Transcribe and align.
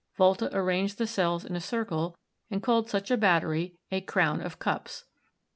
Volta 0.15 0.49
arranged 0.51 0.97
the 0.97 1.05
cells 1.05 1.45
in 1.45 1.55
a 1.55 1.61
circle 1.61 2.17
and 2.49 2.63
called 2.63 2.89
such 2.89 3.11
a 3.11 3.17
battery 3.17 3.77
a 3.91 4.01
"crown 4.01 4.41
of 4.41 4.57
cups." 4.57 5.05